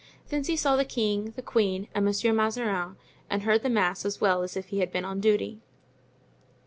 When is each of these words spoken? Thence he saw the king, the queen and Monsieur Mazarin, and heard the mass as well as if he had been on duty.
Thence 0.29 0.47
he 0.47 0.57
saw 0.57 0.77
the 0.77 0.83
king, 0.83 1.29
the 1.35 1.43
queen 1.43 1.87
and 1.93 2.03
Monsieur 2.03 2.33
Mazarin, 2.33 2.97
and 3.29 3.43
heard 3.43 3.61
the 3.61 3.69
mass 3.69 4.03
as 4.03 4.19
well 4.19 4.41
as 4.41 4.57
if 4.57 4.69
he 4.69 4.79
had 4.79 4.91
been 4.91 5.05
on 5.05 5.19
duty. 5.19 5.61